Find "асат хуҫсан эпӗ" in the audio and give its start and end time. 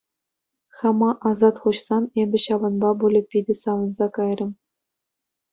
1.31-2.39